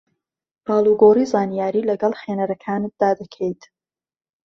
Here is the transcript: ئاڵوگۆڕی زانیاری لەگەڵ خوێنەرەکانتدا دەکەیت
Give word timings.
ئاڵوگۆڕی 0.67 1.25
زانیاری 1.33 1.87
لەگەڵ 1.89 2.11
خوێنەرەکانتدا 2.19 3.09
دەکەیت 3.19 3.61